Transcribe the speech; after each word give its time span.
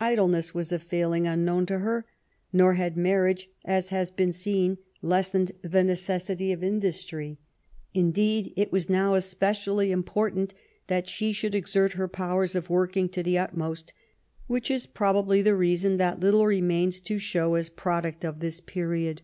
Idleness 0.00 0.54
was 0.54 0.72
a 0.72 0.78
failing 0.78 1.26
unknown 1.26 1.66
to 1.66 1.80
her; 1.80 2.06
nor 2.50 2.72
had 2.72 2.96
marriage, 2.96 3.50
as 3.62 3.90
has 3.90 4.10
been 4.10 4.30
seen^ 4.30 4.78
lessened 5.02 5.52
the 5.60 5.84
necessity 5.84 6.50
of 6.50 6.64
industry. 6.64 7.36
Indeed^ 7.94 8.54
it 8.56 8.72
was 8.72 8.88
now 8.88 9.12
especially 9.12 9.92
important 9.92 10.54
that 10.86 11.10
she 11.10 11.30
should 11.34 11.54
exert 11.54 11.92
her 11.92 12.08
powers 12.08 12.54
of 12.54 12.70
working 12.70 13.10
to 13.10 13.22
the 13.22 13.36
utmost, 13.36 13.92
which 14.46 14.70
is 14.70 14.86
probably 14.86 15.42
the 15.42 15.54
reason 15.54 15.98
that 15.98 16.20
little 16.20 16.46
remains 16.46 16.98
to 17.00 17.18
show 17.18 17.54
as 17.54 17.68
product 17.68 18.24
of 18.24 18.40
this 18.40 18.60
period. 18.62 19.20